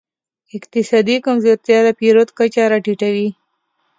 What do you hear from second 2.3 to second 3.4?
کچه راټیټوي.